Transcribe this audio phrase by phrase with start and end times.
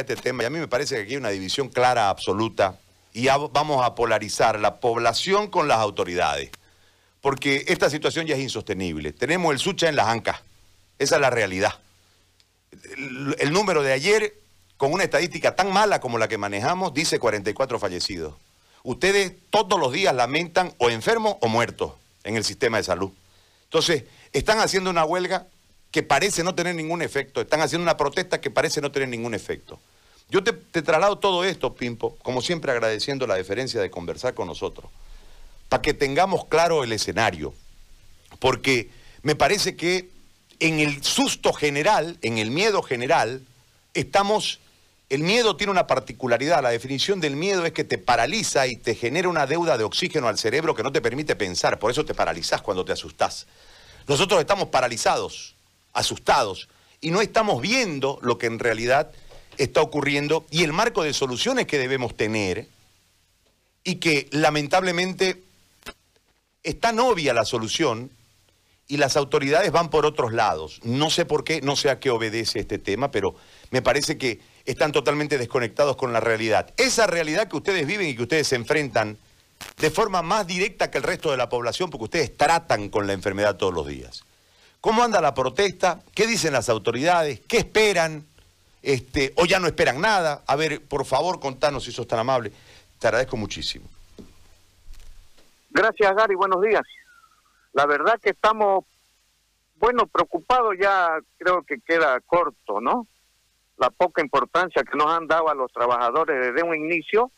[0.00, 2.78] este tema y a mí me parece que aquí hay una división clara, absoluta,
[3.12, 6.50] y vamos a polarizar la población con las autoridades,
[7.20, 9.12] porque esta situación ya es insostenible.
[9.12, 10.40] Tenemos el sucha en las ancas,
[10.98, 11.74] esa es la realidad.
[13.38, 14.34] El, número de ayer,
[14.76, 18.34] con una estadística tan mala como la que manejamos, dice 44 fallecidos.
[18.84, 21.92] Ustedes todos los días lamentan o enfermos o muertos
[22.24, 23.10] en el sistema de salud.
[23.64, 25.46] Entonces, están haciendo una huelga
[25.90, 29.34] que parece no tener ningún efecto, están haciendo una protesta que parece no tener ningún
[29.34, 29.80] efecto.
[30.30, 34.90] Yo te, traslado todo esto, Pimpo, como siempre agradeciendo la deferencia de conversar con nosotros,
[35.68, 37.54] para que tengamos claro el escenario,
[38.38, 38.90] porque
[39.22, 40.10] me parece que
[40.60, 43.42] en el susto general, en el miedo general,
[43.94, 44.60] estamos...
[45.10, 48.94] El miedo tiene una particularidad, la definición del miedo es que te paraliza y te
[48.94, 52.12] genera una deuda de oxígeno al cerebro que no te permite pensar, por eso te
[52.12, 53.46] paralizas cuando te asustás.
[54.06, 55.54] Nosotros estamos paralizados,
[55.94, 56.68] asustados,
[57.00, 59.10] y no estamos viendo lo que en realidad
[59.58, 62.68] está ocurriendo y el marco de soluciones que debemos tener
[63.84, 65.42] y que lamentablemente
[66.62, 68.10] está novia la solución
[68.86, 70.80] y las autoridades van por otros lados.
[70.82, 73.34] No sé por qué, no sé a qué obedece este tema, pero
[73.70, 76.72] me parece que están totalmente desconectados con la realidad.
[76.76, 79.18] Esa realidad que ustedes viven y que ustedes se enfrentan
[79.78, 83.12] de forma más directa que el resto de la población, porque ustedes tratan con la
[83.12, 84.24] enfermedad todos los días.
[84.80, 86.00] ¿Cómo anda la protesta?
[86.14, 87.40] ¿Qué dicen las autoridades?
[87.48, 88.27] ¿Qué esperan?
[88.82, 90.42] Este, o ya no esperan nada.
[90.46, 92.52] A ver, por favor, contanos si sos tan amable.
[92.98, 93.86] Te agradezco muchísimo.
[95.70, 96.34] Gracias, Gary.
[96.34, 96.82] Buenos días.
[97.72, 98.84] La verdad que estamos,
[99.76, 103.06] bueno, preocupados ya creo que queda corto, ¿no?
[103.76, 107.30] La poca importancia que nos han dado a los trabajadores desde un inicio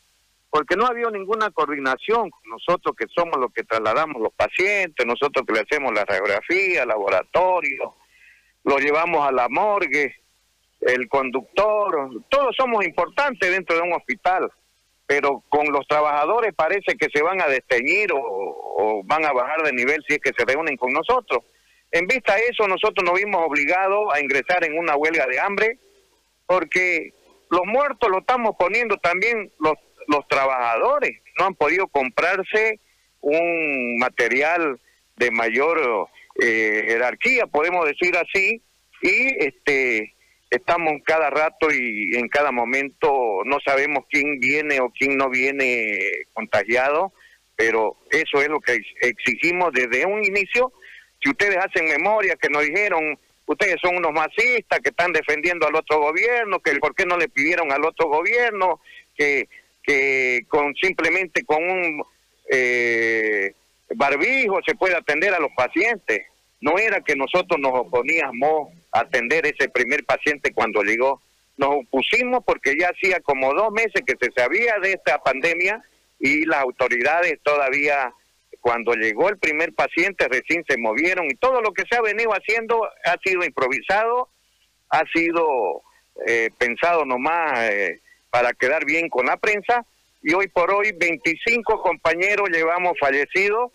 [0.49, 5.05] porque no ha habido ninguna coordinación con nosotros que somos los que trasladamos los pacientes,
[5.05, 7.95] nosotros que le hacemos la radiografía, laboratorio,
[8.65, 10.20] lo llevamos a la morgue,
[10.81, 14.51] el conductor, todos somos importantes dentro de un hospital,
[15.05, 19.73] pero con los trabajadores parece que se van a desteñir o, van a bajar de
[19.73, 21.43] nivel si es que se reúnen con nosotros.
[21.91, 25.79] En vista de eso, nosotros nos vimos obligados a ingresar en una huelga de hambre,
[26.47, 27.13] porque
[27.49, 29.75] los muertos lo estamos poniendo también los
[30.07, 32.79] los trabajadores no han podido comprarse
[33.21, 34.79] un material
[35.15, 36.07] de mayor
[36.41, 38.61] eh, jerarquía, podemos decir así,
[39.01, 40.13] y este
[40.51, 45.97] estamos cada rato y en cada momento no sabemos quién viene o quién no viene
[46.33, 47.13] contagiado,
[47.55, 50.71] pero eso es lo que exigimos desde un inicio.
[51.23, 55.75] Si ustedes hacen memoria que nos dijeron, ustedes son unos masistas que están defendiendo al
[55.75, 58.81] otro gobierno, que por qué no le pidieron al otro gobierno,
[59.15, 59.47] que
[59.83, 62.03] que con simplemente con un
[62.51, 63.53] eh,
[63.95, 66.27] barbijo se puede atender a los pacientes.
[66.59, 71.21] No era que nosotros nos oponíamos atender ese primer paciente cuando llegó.
[71.57, 75.83] Nos opusimos porque ya hacía como dos meses que se sabía de esta pandemia
[76.19, 78.13] y las autoridades todavía,
[78.59, 82.31] cuando llegó el primer paciente, recién se movieron y todo lo que se ha venido
[82.31, 84.29] haciendo ha sido improvisado,
[84.89, 85.81] ha sido
[86.27, 87.59] eh, pensado nomás.
[87.69, 89.85] Eh, para quedar bien con la prensa
[90.23, 93.71] y hoy por hoy 25 compañeros llevamos fallecidos,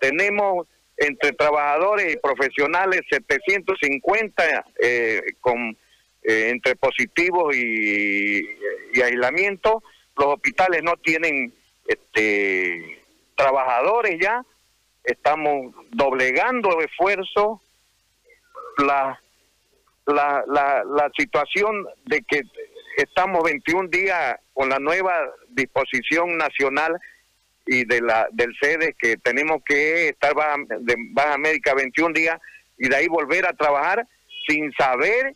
[0.00, 0.66] tenemos
[1.00, 5.76] entre trabajadores y profesionales 750 eh, con
[6.22, 8.46] eh, entre positivos y,
[9.02, 9.82] aislamiento,
[10.16, 11.54] los hospitales no tienen
[11.86, 13.02] este
[13.34, 14.44] trabajadores ya,
[15.02, 17.60] estamos doblegando esfuerzos,
[18.76, 19.18] la,
[20.06, 22.42] la, la, la situación de que
[22.98, 25.14] estamos 21 días con la nueva
[25.48, 27.00] disposición nacional
[27.66, 32.40] y de la del sede que tenemos que estar baja, de Baja América 21 días
[32.78, 34.06] y de ahí volver a trabajar
[34.48, 35.34] sin saber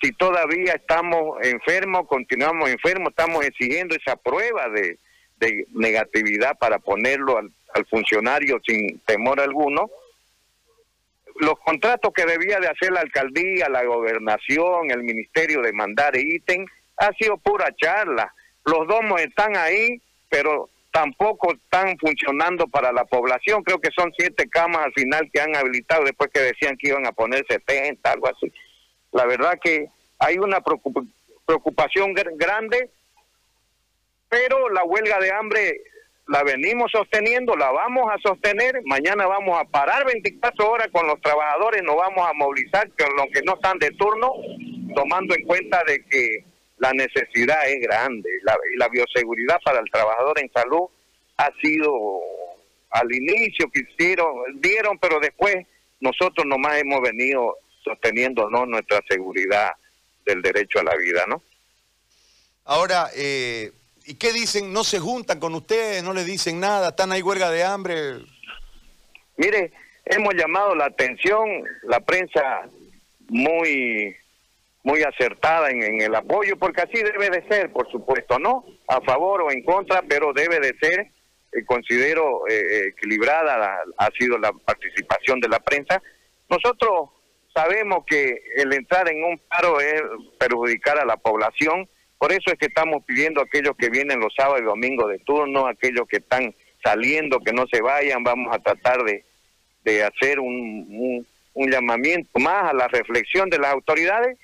[0.00, 4.98] si todavía estamos enfermos, continuamos enfermos, estamos exigiendo esa prueba de,
[5.38, 9.90] de negatividad para ponerlo al, al funcionario sin temor alguno
[11.36, 16.64] los contratos que debía de hacer la alcaldía, la gobernación, el ministerio de mandar ítem,
[16.96, 18.32] ha sido pura charla.
[18.64, 23.64] Los domos están ahí, pero tampoco están funcionando para la población.
[23.64, 27.04] Creo que son siete camas al final que han habilitado después que decían que iban
[27.04, 28.52] a poner 70, algo así.
[29.10, 29.88] La verdad que
[30.20, 30.62] hay una
[31.46, 32.90] preocupación grande,
[34.28, 35.80] pero la huelga de hambre
[36.28, 38.80] la venimos sosteniendo, la vamos a sostener.
[38.84, 43.26] Mañana vamos a parar 24 horas con los trabajadores, nos vamos a movilizar con los
[43.32, 44.32] que no están de turno,
[44.94, 46.44] tomando en cuenta de que
[46.84, 48.28] la necesidad es grande.
[48.42, 50.86] La, la bioseguridad para el trabajador en salud
[51.38, 51.90] ha sido
[52.90, 55.66] al inicio que hicieron, dieron, pero después
[56.00, 59.70] nosotros nomás hemos venido sosteniendo nuestra seguridad
[60.26, 61.42] del derecho a la vida, ¿no?
[62.66, 63.72] Ahora, eh,
[64.04, 64.72] ¿y qué dicen?
[64.72, 66.02] ¿No se juntan con ustedes?
[66.02, 66.90] ¿No les dicen nada?
[66.90, 68.18] ¿Están ahí huelga de hambre?
[69.38, 69.72] Mire,
[70.04, 72.68] hemos llamado la atención, la prensa
[73.28, 74.16] muy
[74.84, 78.66] muy acertada en, el apoyo, porque así debe de ser, por supuesto, ¿no?
[78.86, 84.36] A favor o en contra, pero debe de ser, eh, considero eh, equilibrada ha sido
[84.36, 86.02] la participación de la prensa.
[86.50, 87.08] Nosotros
[87.54, 90.02] sabemos que el entrar en un paro es
[90.38, 91.88] perjudicar a la población,
[92.18, 95.18] por eso es que estamos pidiendo a aquellos que vienen los sábados y domingos de
[95.20, 99.24] turno, aquellos que están saliendo, que no se vayan, vamos a tratar de,
[99.82, 104.36] de hacer un, un llamamiento más a la reflexión de las autoridades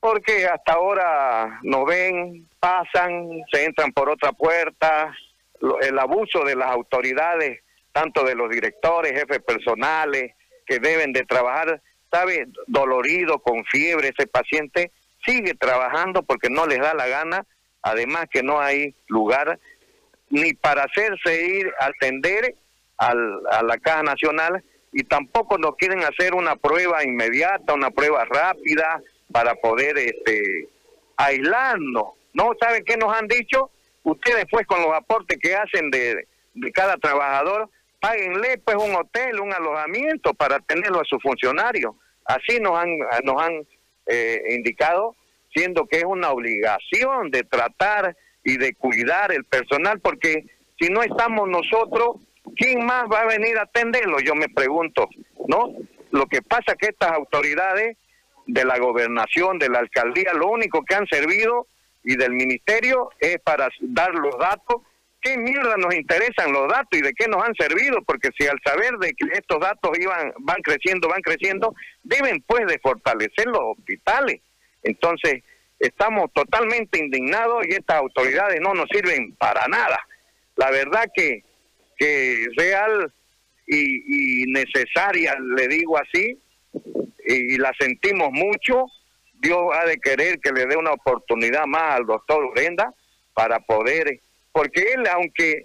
[0.00, 5.14] porque hasta ahora nos ven, pasan, se entran por otra puerta,
[5.82, 7.60] el abuso de las autoridades,
[7.92, 10.32] tanto de los directores, jefes personales,
[10.66, 14.90] que deben de trabajar, sabe, dolorido, con fiebre, ese paciente
[15.24, 17.44] sigue trabajando porque no les da la gana,
[17.82, 19.58] además que no hay lugar
[20.30, 22.54] ni para hacerse ir a atender
[22.96, 24.62] al, a la Caja Nacional
[24.92, 29.02] y tampoco nos quieren hacer una prueba inmediata, una prueba rápida,
[29.32, 30.68] para poder este,
[31.16, 32.14] aislarnos.
[32.32, 33.70] ¿No saben qué nos han dicho?
[34.02, 37.68] Ustedes pues con los aportes que hacen de, de cada trabajador,
[38.00, 41.94] páguenle pues un hotel, un alojamiento para tenerlo a sus funcionarios.
[42.24, 43.66] Así nos han, nos han
[44.06, 45.16] eh, indicado,
[45.54, 50.46] siendo que es una obligación de tratar y de cuidar el personal, porque
[50.78, 52.16] si no estamos nosotros,
[52.56, 54.18] ¿quién más va a venir a atenderlo?
[54.20, 55.08] Yo me pregunto,
[55.46, 55.74] ¿no?
[56.10, 57.96] Lo que pasa es que estas autoridades
[58.52, 61.66] de la gobernación, de la alcaldía, lo único que han servido
[62.02, 64.82] y del ministerio es para dar los datos.
[65.20, 68.02] ¿Qué mierda nos interesan los datos y de qué nos han servido?
[68.06, 72.66] Porque si al saber de que estos datos iban, van creciendo, van creciendo, deben pues
[72.66, 74.40] de fortalecer los hospitales.
[74.82, 75.44] Entonces,
[75.78, 80.00] estamos totalmente indignados y estas autoridades no nos sirven para nada.
[80.56, 81.44] La verdad que,
[82.56, 83.12] real
[83.66, 86.40] y necesaria, le digo así,
[87.32, 88.86] y la sentimos mucho.
[89.34, 92.92] Dios ha de querer que le dé una oportunidad más al doctor Urenda
[93.34, 94.20] para poder,
[94.52, 95.64] porque él, aunque,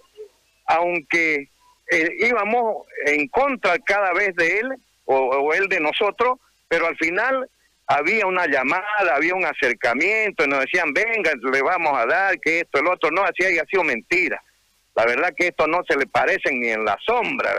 [0.66, 1.50] aunque
[1.92, 4.70] eh, íbamos en contra cada vez de él
[5.06, 7.50] o, él de nosotros, pero al final
[7.88, 12.62] había una llamada, había un acercamiento, y nos decían, venga, le vamos a dar, que
[12.62, 14.42] esto, el otro, no, así ha sido mentira.
[14.96, 17.52] La verdad que esto no se le parece ni en la sombra,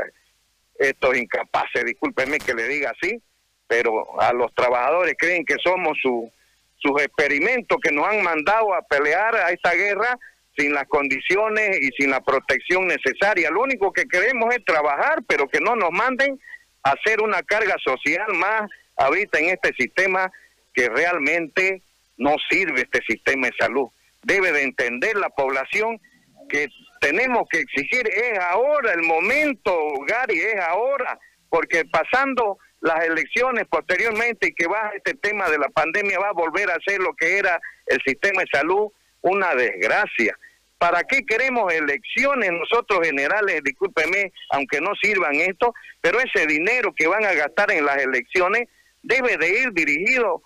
[0.79, 3.23] estos incapaces, discúlpenme que le diga así,
[3.67, 6.31] pero a los trabajadores creen que somos su,
[6.79, 10.19] sus experimentos que nos han mandado a pelear a esta guerra
[10.57, 13.51] sin las condiciones y sin la protección necesaria.
[13.51, 16.41] Lo único que queremos es trabajar, pero que no nos manden
[16.83, 20.31] a hacer una carga social más ahorita en este sistema
[20.73, 21.83] que realmente
[22.17, 23.89] no sirve este sistema de salud.
[24.23, 26.01] Debe de entender la población
[26.49, 26.69] que
[27.01, 29.77] tenemos que exigir, es ahora el momento,
[30.07, 31.19] Gary, es ahora,
[31.49, 36.33] porque pasando las elecciones posteriormente y que va este tema de la pandemia va a
[36.33, 38.93] volver a ser lo que era el sistema de salud
[39.23, 40.39] una desgracia.
[40.79, 43.63] ¿Para qué queremos elecciones nosotros generales?
[43.65, 48.69] Discúlpeme, aunque no sirvan esto, pero ese dinero que van a gastar en las elecciones
[49.03, 50.43] debe de ir dirigido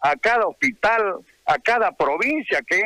[0.00, 2.80] a cada hospital, a cada provincia, que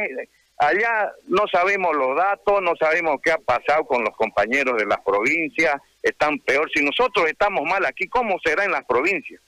[0.58, 4.98] allá no sabemos los datos, no sabemos qué ha pasado con los compañeros de las
[5.04, 5.76] provincias,
[6.08, 6.70] están peor.
[6.72, 9.40] Si nosotros estamos mal aquí, ¿cómo será en las provincias?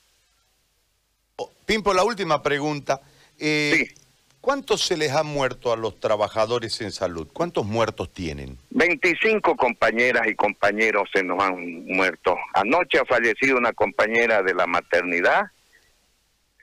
[1.37, 3.01] Oh, Pimpo, la última pregunta.
[3.39, 3.93] Eh,
[4.41, 7.27] ¿Cuántos se les ha muerto a los trabajadores en salud?
[7.31, 8.57] ¿Cuántos muertos tienen?
[8.71, 12.37] 25 compañeras y compañeros se nos han muerto.
[12.53, 15.51] Anoche ha fallecido una compañera de la maternidad.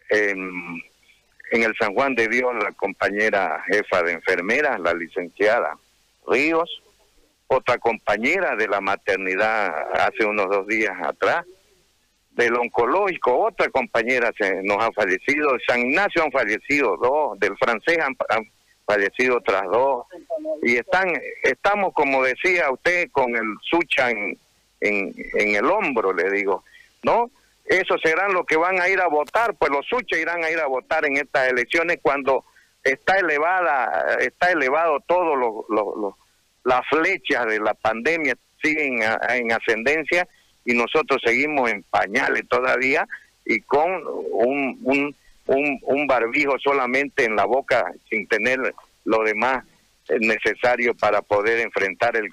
[0.09, 0.83] En,
[1.53, 5.77] en el San Juan de Dios, la compañera jefa de enfermeras, la licenciada
[6.27, 6.83] Ríos
[7.49, 11.45] otra compañera de la maternidad hace unos dos días atrás,
[12.31, 17.57] del oncológico, otra compañera se, nos ha fallecido, de San Ignacio han fallecido dos, del
[17.57, 18.15] francés han,
[18.85, 20.07] fallecido otras dos,
[20.63, 21.13] y están,
[21.43, 24.39] estamos, como decía usted, con el sucha en,
[24.81, 26.63] el hombro, le digo,
[27.03, 27.31] ¿no?
[27.65, 30.61] Esos serán los que van a ir a votar, pues los sucha irán a ir
[30.61, 32.45] a votar en estas elecciones cuando
[32.85, 36.17] está elevada, está elevado todo lo, lo
[36.67, 40.27] las flechas de la pandemia siguen en ascendencia
[40.65, 43.07] y nosotros seguimos en pañales todavía
[43.45, 43.89] y con
[44.33, 49.65] un, un, un, barbijo solamente en la boca sin tener lo demás
[50.19, 52.29] necesario para poder enfrentar el,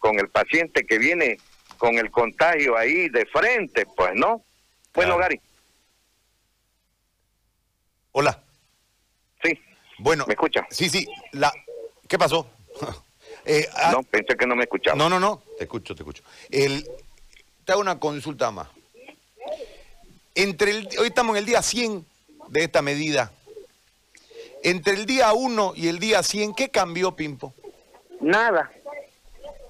[0.00, 1.38] con el paciente que viene
[1.76, 4.42] con el contagio ahí de frente, pues, ¿no?
[4.92, 5.40] Bueno, Gary.
[8.10, 8.42] Hola.
[9.44, 9.56] Sí.
[10.00, 10.66] Bueno, ¿Me escucha?
[10.68, 11.06] Sí, sí.
[11.30, 11.52] La...
[12.08, 12.50] ¿Qué pasó?
[13.48, 14.96] Eh, ah, No, pensé que no me escuchaba.
[14.96, 15.42] no, no, no.
[15.56, 16.22] Te escucho, te escucho.
[16.50, 16.86] El...
[17.64, 18.68] Te hago una consulta más.
[20.34, 20.88] Entre el...
[21.00, 22.06] Hoy estamos en el día 100
[22.48, 23.32] de esta medida.
[24.62, 27.54] Entre el día 1 y el día 100, ¿qué cambió, Pimpo?
[28.20, 28.70] Nada,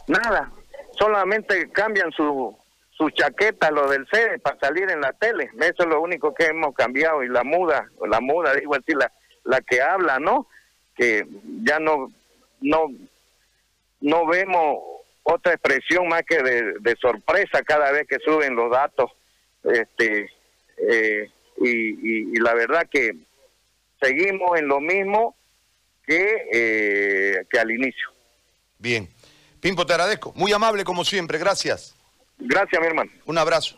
[0.07, 0.51] nada.
[0.99, 2.57] Solamente cambian su,
[2.93, 5.51] su chaqueta, lo del CEDE, para salir en la tele.
[5.61, 7.23] Eso es lo único que hemos cambiado.
[7.23, 9.13] Y la muda, la muda, digo así, la,
[9.45, 10.47] la que habla, ¿no?
[10.97, 11.27] Que
[11.63, 12.11] ya no,
[12.61, 12.87] no,
[14.01, 14.79] no vemos
[15.23, 19.11] otra expresión más que de, de sorpresa cada vez que suben los datos.
[19.65, 20.31] Este,
[20.79, 23.13] eh, y, y- y la verdad que
[24.01, 25.35] seguimos en lo mismo
[26.07, 28.09] que, eh, que al inicio.
[28.79, 29.09] Bien.
[29.61, 30.33] Pimpo, te agradezco.
[30.37, 31.37] Muy amable como siempre.
[31.39, 31.95] Gracias.
[32.39, 33.11] Gracias, mi hermano.
[33.27, 33.77] Un abrazo.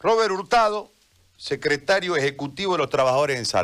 [0.00, 0.90] Robert Hurtado,
[1.36, 3.58] secretario ejecutivo de los trabajadores en Salvo.